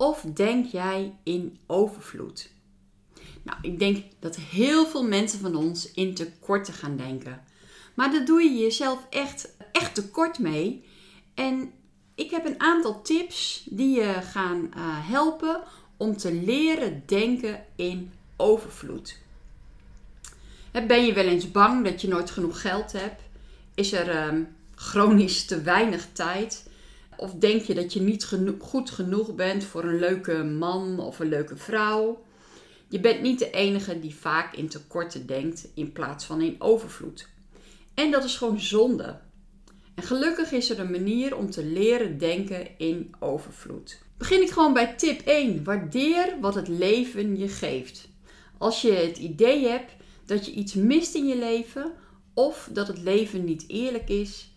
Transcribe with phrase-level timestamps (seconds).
[0.00, 2.50] of denk jij in overvloed?
[3.42, 7.44] Nou, ik denk dat heel veel mensen van ons in tekorten gaan denken.
[7.94, 10.84] Maar daar doe je jezelf echt, echt tekort mee.
[11.34, 11.72] En
[12.14, 15.62] ik heb een aantal tips die je gaan uh, helpen
[15.96, 19.18] om te leren denken in overvloed.
[20.86, 23.22] Ben je wel eens bang dat je nooit genoeg geld hebt?
[23.74, 26.69] Is er um, chronisch te weinig tijd?
[27.20, 31.28] Of denk je dat je niet goed genoeg bent voor een leuke man of een
[31.28, 32.22] leuke vrouw?
[32.88, 37.28] Je bent niet de enige die vaak in tekorten denkt in plaats van in overvloed.
[37.94, 39.18] En dat is gewoon zonde.
[39.94, 44.02] En gelukkig is er een manier om te leren denken in overvloed.
[44.16, 45.64] Begin ik gewoon bij tip 1.
[45.64, 48.08] Waardeer wat het leven je geeft.
[48.58, 49.92] Als je het idee hebt
[50.24, 51.92] dat je iets mist in je leven
[52.34, 54.50] of dat het leven niet eerlijk is,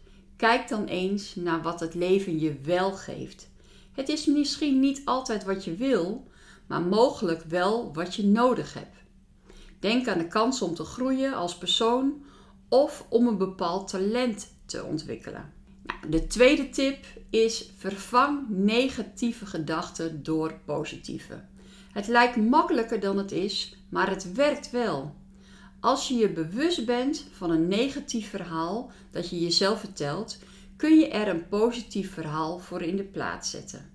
[0.43, 3.49] Kijk dan eens naar wat het leven je wel geeft.
[3.91, 6.27] Het is misschien niet altijd wat je wil,
[6.67, 8.97] maar mogelijk wel wat je nodig hebt.
[9.79, 12.25] Denk aan de kans om te groeien als persoon
[12.69, 15.53] of om een bepaald talent te ontwikkelen.
[15.83, 21.43] Nou, de tweede tip is vervang negatieve gedachten door positieve.
[21.91, 25.15] Het lijkt makkelijker dan het is, maar het werkt wel.
[25.83, 30.37] Als je je bewust bent van een negatief verhaal dat je jezelf vertelt,
[30.75, 33.89] kun je er een positief verhaal voor in de plaats zetten.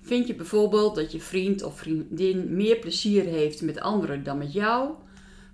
[0.00, 4.52] Vind je bijvoorbeeld dat je vriend of vriendin meer plezier heeft met anderen dan met
[4.52, 4.90] jou?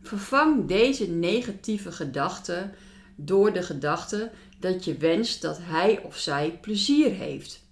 [0.02, 2.70] Vervang deze negatieve gedachte
[3.16, 7.63] door de gedachte dat je wenst dat hij of zij plezier heeft.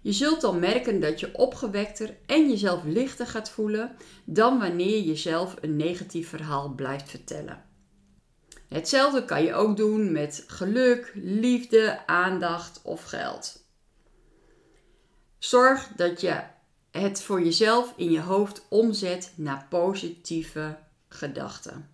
[0.00, 5.04] Je zult dan merken dat je opgewekter en jezelf lichter gaat voelen dan wanneer je
[5.04, 7.64] jezelf een negatief verhaal blijft vertellen.
[8.68, 13.64] Hetzelfde kan je ook doen met geluk, liefde, aandacht of geld.
[15.38, 16.42] Zorg dat je
[16.90, 20.76] het voor jezelf in je hoofd omzet naar positieve
[21.08, 21.90] gedachten.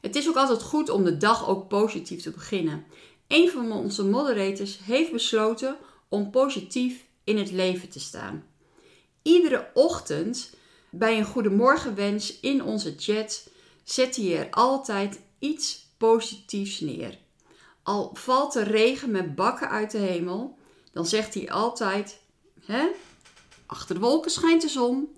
[0.00, 2.84] Het is ook altijd goed om de dag ook positief te beginnen.
[3.26, 5.76] Een van onze moderators heeft besloten
[6.10, 8.44] om positief in het leven te staan.
[9.22, 10.54] Iedere ochtend
[10.90, 13.48] bij een goedemorgenwens in onze chat
[13.84, 17.18] zet hij er altijd iets positiefs neer.
[17.82, 20.58] Al valt de regen met bakken uit de hemel,
[20.92, 22.20] dan zegt hij altijd:
[22.64, 22.88] hè?
[23.66, 25.16] Achter de wolken schijnt de zon.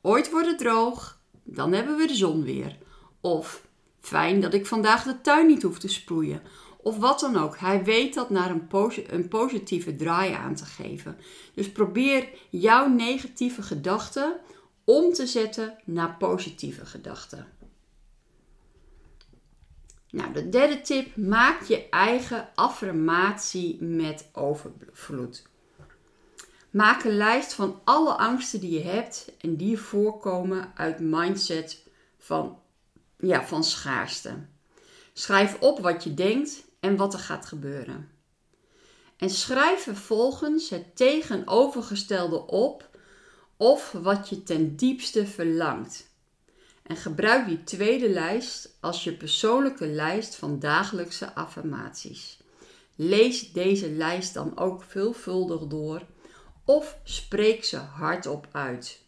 [0.00, 2.78] Ooit wordt het droog, dan hebben we de zon weer.
[3.20, 3.66] Of
[4.00, 6.42] fijn dat ik vandaag de tuin niet hoef te sproeien.
[6.82, 7.58] Of wat dan ook.
[7.58, 8.68] Hij weet dat naar een,
[9.06, 11.16] een positieve draai aan te geven.
[11.54, 14.40] Dus probeer jouw negatieve gedachten
[14.84, 17.46] om te zetten naar positieve gedachten.
[20.10, 25.42] Nou, de derde tip: maak je eigen affirmatie met overvloed.
[26.70, 31.88] Maak een lijst van alle angsten die je hebt en die voorkomen uit mindset
[32.18, 32.58] van,
[33.18, 34.34] ja, van schaarste.
[35.12, 38.10] Schrijf op wat je denkt en wat er gaat gebeuren.
[39.16, 42.90] En schrijf vervolgens het tegenovergestelde op
[43.56, 46.10] of wat je ten diepste verlangt.
[46.82, 52.38] En gebruik die tweede lijst als je persoonlijke lijst van dagelijkse affirmaties.
[52.96, 56.06] Lees deze lijst dan ook veelvuldig door
[56.64, 59.00] of spreek ze hardop uit.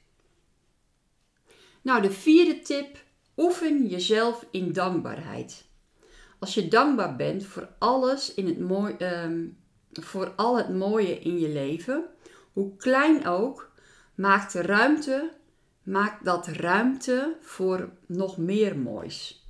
[1.82, 3.04] Nou, de vierde tip:
[3.36, 5.64] oefen jezelf in dankbaarheid.
[6.44, 9.46] Als je dankbaar bent voor alles in het mooi, ehm,
[9.92, 12.04] voor al het mooie in je leven,
[12.52, 13.70] hoe klein ook,
[14.14, 15.30] maakt de ruimte
[15.82, 19.46] Maak dat ruimte voor nog meer moois.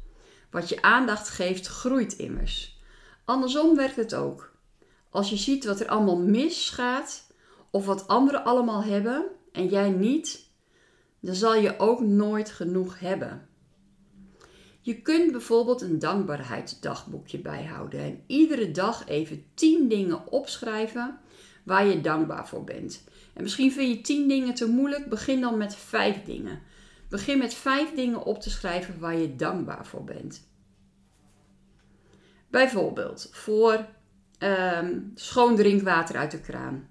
[0.51, 2.81] Wat je aandacht geeft, groeit immers.
[3.25, 4.53] Andersom werkt het ook.
[5.11, 7.27] Als je ziet wat er allemaal misgaat,
[7.71, 10.51] of wat anderen allemaal hebben en jij niet,
[11.21, 13.49] dan zal je ook nooit genoeg hebben.
[14.85, 21.19] Je kunt bijvoorbeeld een dankbaarheidsdagboekje bijhouden en iedere dag even 10 dingen opschrijven
[21.63, 23.05] waar je dankbaar voor bent.
[23.35, 26.61] En misschien vind je 10 dingen te moeilijk, begin dan met 5 dingen.
[27.09, 30.49] Begin met 5 dingen op te schrijven waar je dankbaar voor bent.
[32.51, 33.87] Bijvoorbeeld voor
[34.39, 36.89] um, schoon drinkwater uit de kraan,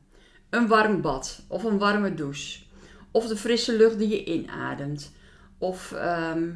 [0.50, 2.64] een warm bad of een warme douche.
[3.12, 5.12] Of de frisse lucht die je inademt.
[5.58, 6.52] Of ehm,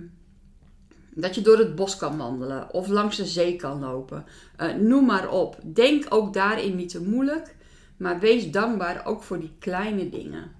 [1.22, 2.74] dat je door het bos kan wandelen.
[2.74, 4.26] Of langs de zee kan lopen.
[4.58, 5.60] Uh, noem maar op.
[5.64, 7.56] Denk ook daarin niet te moeilijk.
[7.98, 10.52] Maar wees dankbaar ook voor die kleine dingen.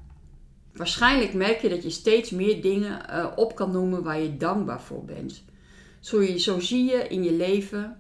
[0.74, 4.82] Waarschijnlijk merk je dat je steeds meer dingen uh, op kan noemen waar je dankbaar
[4.82, 5.44] voor bent.
[6.00, 7.98] Zo, zo zie je in je leven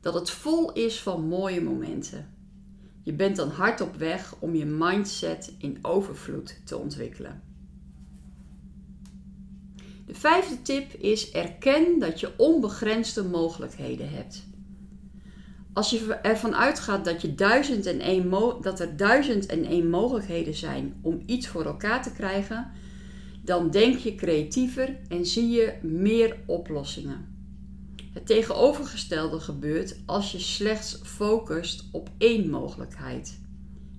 [0.00, 2.34] dat het vol is van mooie momenten.
[3.02, 7.42] Je bent dan hard op weg om je mindset in overvloed te ontwikkelen.
[10.06, 14.46] De vijfde tip is erken dat je onbegrensde mogelijkheden hebt.
[15.72, 18.30] Als je ervan uitgaat dat, je duizend en één
[18.60, 22.70] dat er duizend en één mogelijkheden zijn om iets voor elkaar te krijgen,
[23.42, 27.32] dan denk je creatiever en zie je meer oplossingen.
[28.12, 33.40] Het tegenovergestelde gebeurt als je slechts focust op één mogelijkheid.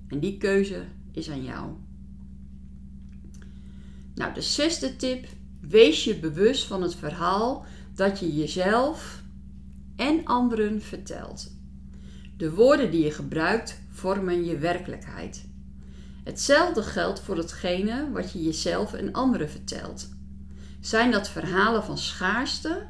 [0.08, 1.70] En die keuze is aan jou.
[4.16, 5.28] Nou, de zesde tip.
[5.70, 7.66] Wees je bewust van het verhaal
[7.96, 9.24] dat je jezelf
[9.96, 11.52] en anderen vertelt.
[12.38, 15.46] De woorden die je gebruikt vormen je werkelijkheid.
[16.24, 20.10] Hetzelfde geldt voor hetgene wat je jezelf en anderen vertelt.
[20.80, 22.88] Zijn dat verhalen van schaarste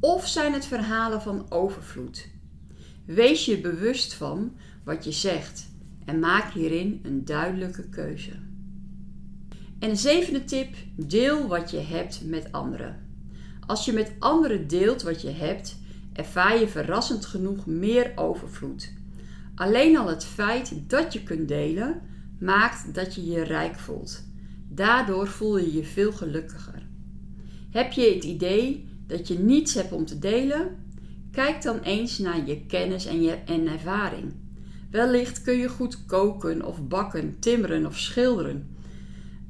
[0.00, 2.28] of zijn het verhalen van overvloed?
[3.04, 5.68] Wees je bewust van wat je zegt
[6.04, 8.49] en maak hierin een duidelijke keuze.
[9.80, 13.08] En de zevende tip: deel wat je hebt met anderen.
[13.66, 15.76] Als je met anderen deelt wat je hebt,
[16.12, 18.92] ervaar je verrassend genoeg meer overvloed.
[19.54, 22.00] Alleen al het feit dat je kunt delen,
[22.38, 24.22] maakt dat je je rijk voelt.
[24.68, 26.86] Daardoor voel je je veel gelukkiger.
[27.70, 30.76] Heb je het idee dat je niets hebt om te delen?
[31.32, 34.32] Kijk dan eens naar je kennis en, je, en ervaring.
[34.90, 38.78] Wellicht kun je goed koken of bakken, timmeren of schilderen.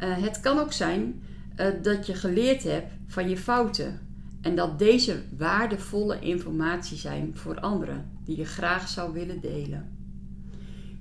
[0.02, 1.22] Uh, het kan ook zijn
[1.56, 4.00] uh, dat je geleerd hebt van je fouten
[4.40, 9.98] en dat deze waardevolle informatie zijn voor anderen die je graag zou willen delen.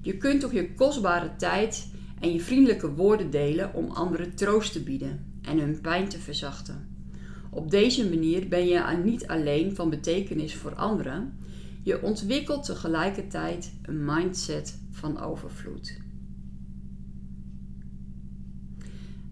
[0.02, 1.88] Je kunt ook je kostbare tijd
[2.20, 6.88] en je vriendelijke woorden delen om anderen troost te bieden en hun pijn te verzachten.
[7.50, 11.38] Op deze manier ben je niet alleen van betekenis voor anderen,
[11.84, 15.98] je ontwikkelt tegelijkertijd een mindset van overvloed.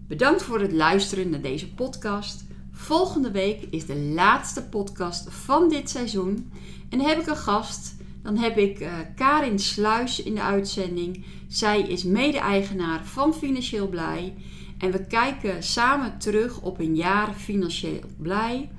[0.08, 2.44] Bedankt voor het luisteren naar deze podcast.
[2.70, 6.52] Volgende week is de laatste podcast van dit seizoen
[6.88, 7.96] en heb ik een gast.
[8.22, 11.24] Dan heb ik uh, Karin Sluis in de uitzending.
[11.48, 14.34] Zij is mede-eigenaar van Financieel Blij.
[14.78, 18.70] En we kijken samen terug op een jaar financieel blij.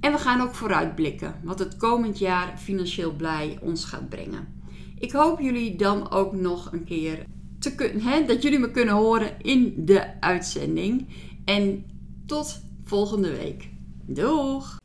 [0.00, 4.62] En we gaan ook vooruitblikken wat het komend jaar financieel blij ons gaat brengen.
[4.98, 7.26] Ik hoop jullie dan ook nog een keer
[7.74, 11.06] kunnen, hè, dat jullie me kunnen horen in de uitzending.
[11.44, 11.84] En
[12.26, 13.68] tot volgende week.
[14.06, 14.76] Doeg!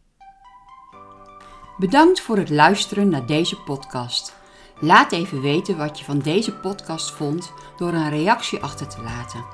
[1.78, 4.34] Bedankt voor het luisteren naar deze podcast.
[4.80, 9.46] Laat even weten wat je van deze podcast vond door een reactie achter te laten.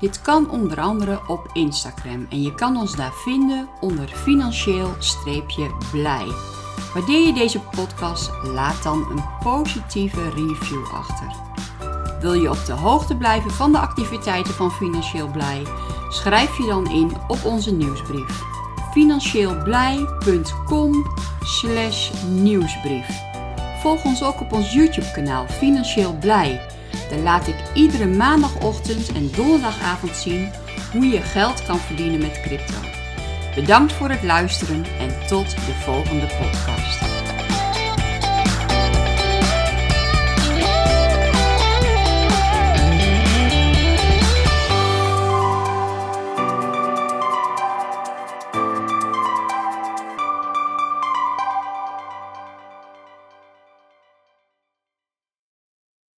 [0.00, 6.26] Dit kan onder andere op Instagram en je kan ons daar vinden onder financieel-blij.
[6.94, 11.51] Waardeer je deze podcast, laat dan een positieve review achter.
[12.22, 15.62] Wil je op de hoogte blijven van de activiteiten van Financieel Blij?
[16.08, 18.42] Schrijf je dan in op onze nieuwsbrief.
[18.92, 21.06] financieelblij.com
[22.28, 23.06] nieuwsbrief.
[23.80, 26.60] Volg ons ook op ons YouTube kanaal Financieel Blij.
[27.10, 30.50] Daar laat ik iedere maandagochtend en donderdagavond zien
[30.92, 32.78] hoe je geld kan verdienen met crypto.
[33.54, 37.11] Bedankt voor het luisteren en tot de volgende podcast.